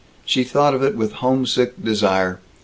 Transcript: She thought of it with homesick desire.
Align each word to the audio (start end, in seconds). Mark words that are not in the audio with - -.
She 0.25 0.43
thought 0.43 0.73
of 0.73 0.81
it 0.81 0.95
with 0.95 1.11
homesick 1.11 1.75
desire. 1.83 2.39